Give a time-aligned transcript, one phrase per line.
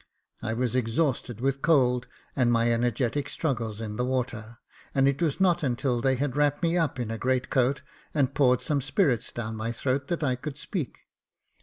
[0.41, 4.57] I was exhausted with cold and my energetic struggles in the water;
[4.95, 8.33] and it was not until they had wrapped me up in a great coat, and
[8.33, 10.97] poured some spirits down my throat, that I could speak.